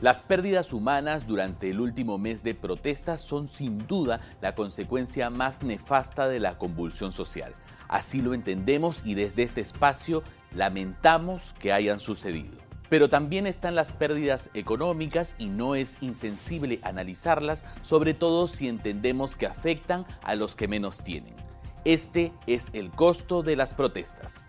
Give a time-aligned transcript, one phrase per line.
[0.00, 5.62] Las pérdidas humanas durante el último mes de protestas son sin duda la consecuencia más
[5.62, 7.54] nefasta de la convulsión social.
[7.86, 10.22] Así lo entendemos y desde este espacio
[10.54, 12.56] lamentamos que hayan sucedido.
[12.88, 19.36] Pero también están las pérdidas económicas y no es insensible analizarlas, sobre todo si entendemos
[19.36, 21.34] que afectan a los que menos tienen.
[21.84, 24.46] Este es el costo de las protestas.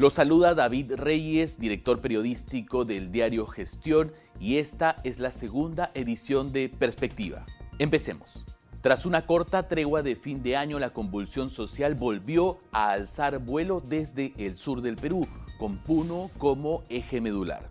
[0.00, 6.54] Lo saluda David Reyes, director periodístico del diario Gestión, y esta es la segunda edición
[6.54, 7.44] de Perspectiva.
[7.78, 8.46] Empecemos.
[8.80, 13.82] Tras una corta tregua de fin de año, la convulsión social volvió a alzar vuelo
[13.86, 15.28] desde el sur del Perú,
[15.58, 17.68] con Puno como eje medular.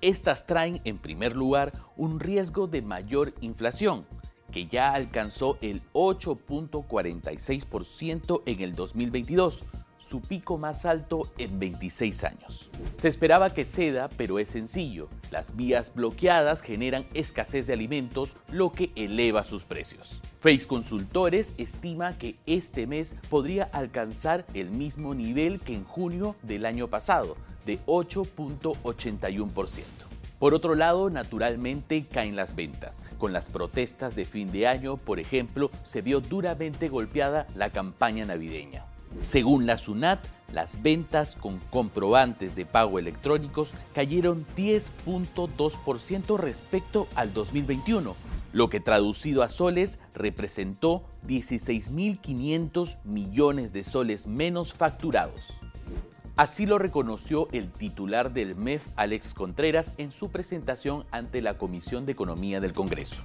[0.00, 4.06] Estas traen, en primer lugar, un riesgo de mayor inflación,
[4.50, 9.62] que ya alcanzó el 8.46% en el 2022,
[10.06, 12.70] su pico más alto en 26 años.
[12.98, 15.08] Se esperaba que ceda, pero es sencillo.
[15.30, 20.20] Las vías bloqueadas generan escasez de alimentos, lo que eleva sus precios.
[20.38, 26.66] Face Consultores estima que este mes podría alcanzar el mismo nivel que en junio del
[26.66, 29.82] año pasado, de 8.81%.
[30.38, 33.02] Por otro lado, naturalmente caen las ventas.
[33.18, 38.26] Con las protestas de fin de año, por ejemplo, se vio duramente golpeada la campaña
[38.26, 38.84] navideña.
[39.20, 40.20] Según la SUNAT,
[40.52, 48.14] las ventas con comprobantes de pago electrónicos cayeron 10.2% respecto al 2021,
[48.52, 55.60] lo que traducido a soles representó 16.500 millones de soles menos facturados.
[56.36, 62.04] Así lo reconoció el titular del MEF, Alex Contreras, en su presentación ante la Comisión
[62.04, 63.22] de Economía del Congreso.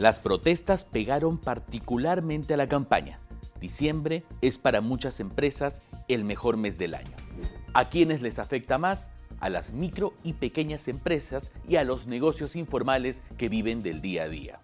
[0.00, 3.20] Las protestas pegaron particularmente a la campaña.
[3.62, 7.14] Diciembre es para muchas empresas el mejor mes del año.
[7.74, 9.10] ¿A quiénes les afecta más?
[9.38, 14.24] A las micro y pequeñas empresas y a los negocios informales que viven del día
[14.24, 14.58] a día.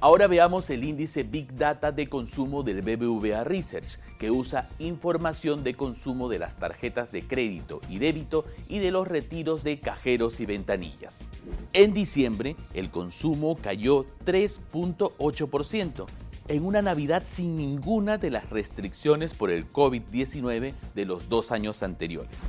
[0.00, 5.72] Ahora veamos el índice Big Data de consumo del BBVA Research, que usa información de
[5.72, 10.46] consumo de las tarjetas de crédito y débito y de los retiros de cajeros y
[10.46, 11.30] ventanillas.
[11.72, 16.04] En diciembre, el consumo cayó 3.8%,
[16.48, 21.82] en una Navidad sin ninguna de las restricciones por el COVID-19 de los dos años
[21.82, 22.48] anteriores.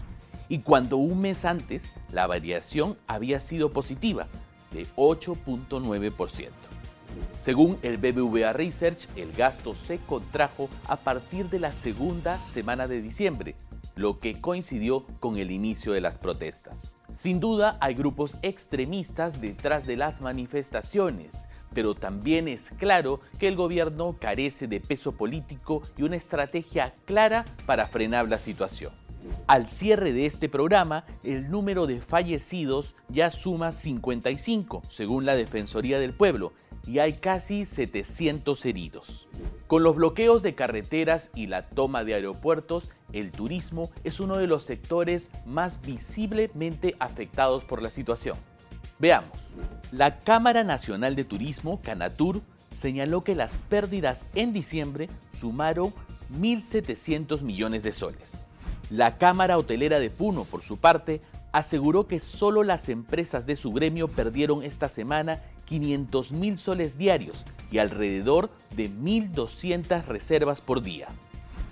[0.50, 4.28] Y cuando un mes antes la variación había sido positiva,
[4.72, 6.50] de 8.9%.
[7.36, 13.02] Según el BBVA Research, el gasto se contrajo a partir de la segunda semana de
[13.02, 13.56] diciembre,
[13.96, 16.98] lo que coincidió con el inicio de las protestas.
[17.14, 23.56] Sin duda hay grupos extremistas detrás de las manifestaciones, pero también es claro que el
[23.56, 28.94] gobierno carece de peso político y una estrategia clara para frenar la situación.
[29.48, 36.00] Al cierre de este programa, el número de fallecidos ya suma 55, según la Defensoría
[36.00, 36.54] del Pueblo,
[36.86, 39.28] y hay casi 700 heridos.
[39.68, 44.48] Con los bloqueos de carreteras y la toma de aeropuertos, el turismo es uno de
[44.48, 48.38] los sectores más visiblemente afectados por la situación.
[49.00, 49.52] Veamos.
[49.94, 55.94] La Cámara Nacional de Turismo, Canatur, señaló que las pérdidas en diciembre sumaron
[56.36, 58.48] 1.700 millones de soles.
[58.90, 61.22] La Cámara Hotelera de Puno, por su parte,
[61.52, 67.46] aseguró que solo las empresas de su gremio perdieron esta semana 500 mil soles diarios
[67.72, 71.10] y alrededor de 1.200 reservas por día.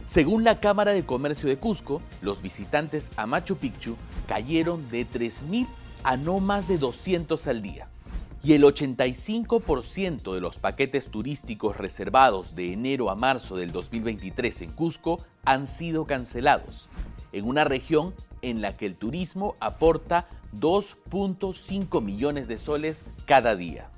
[0.06, 3.96] Según la Cámara de Comercio de Cusco, los visitantes a Machu Picchu
[4.28, 5.66] cayeron de 3.000
[6.04, 7.88] a no más de 200 al día.
[8.44, 14.72] Y el 85% de los paquetes turísticos reservados de enero a marzo del 2023 en
[14.72, 16.90] Cusco han sido cancelados,
[17.34, 20.28] en una región en la que el turismo aporta
[20.59, 23.91] 2.5 millones de soles cada día.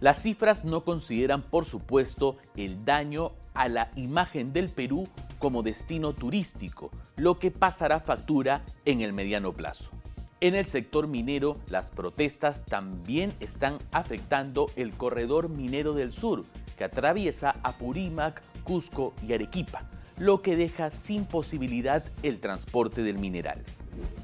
[0.00, 5.08] Las cifras no consideran, por supuesto, el daño a la imagen del Perú
[5.40, 9.90] como destino turístico, lo que pasará factura en el mediano plazo.
[10.40, 16.44] En el sector minero, las protestas también están afectando el corredor minero del sur,
[16.78, 23.64] que atraviesa Apurímac, Cusco y Arequipa, lo que deja sin posibilidad el transporte del mineral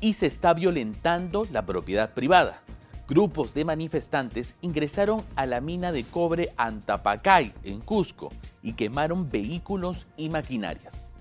[0.01, 2.63] y se está violentando la propiedad privada.
[3.09, 8.33] Grupos de manifestantes ingresaron a la mina de cobre Antapacay en Cusco
[8.63, 11.16] y quemaron vehículos y maquinarias.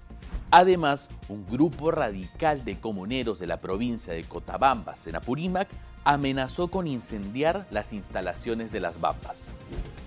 [0.52, 5.68] Además, un grupo radical de comuneros de la provincia de Cotabambas, en Apurímac,
[6.04, 9.56] amenazó con incendiar las instalaciones de las Bambas.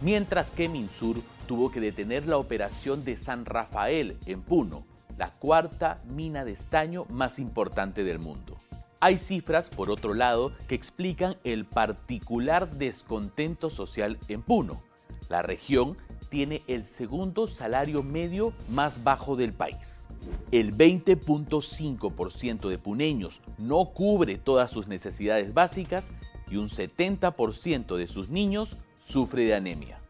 [0.01, 4.85] Mientras que Minsur tuvo que detener la operación de San Rafael en Puno,
[5.17, 8.61] la cuarta mina de estaño más importante del mundo.
[9.01, 14.83] Hay cifras, por otro lado, que explican el particular descontento social en Puno.
[15.29, 15.97] La región
[16.29, 20.08] tiene el segundo salario medio más bajo del país.
[20.51, 26.11] El 20.5% de puneños no cubre todas sus necesidades básicas
[26.51, 30.01] y un 70% de sus niños sufre de anemia.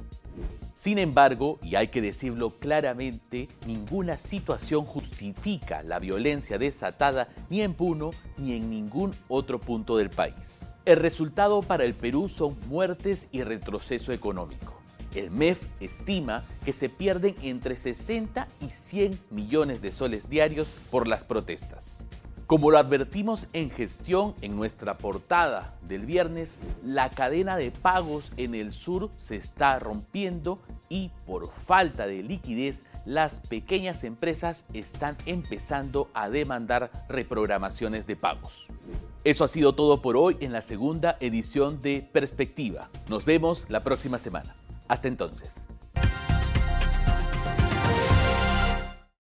[0.78, 7.74] Sin embargo, y hay que decirlo claramente, ninguna situación justifica la violencia desatada ni en
[7.74, 10.68] Puno ni en ningún otro punto del país.
[10.84, 14.77] El resultado para el Perú son muertes y retroceso económico.
[15.14, 21.08] El MEF estima que se pierden entre 60 y 100 millones de soles diarios por
[21.08, 22.04] las protestas.
[22.48, 28.54] Como lo advertimos en gestión en nuestra portada del viernes, la cadena de pagos en
[28.54, 30.58] el sur se está rompiendo
[30.88, 38.68] y por falta de liquidez las pequeñas empresas están empezando a demandar reprogramaciones de pagos.
[39.24, 42.88] Eso ha sido todo por hoy en la segunda edición de Perspectiva.
[43.10, 44.57] Nos vemos la próxima semana.
[44.88, 45.68] Hasta entonces.